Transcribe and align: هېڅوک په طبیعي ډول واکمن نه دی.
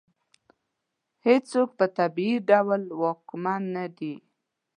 هېڅوک 1.25 1.69
په 1.77 1.85
طبیعي 1.97 2.35
ډول 2.49 2.81
واکمن 3.01 3.61
نه 3.75 3.85
دی. 3.97 4.13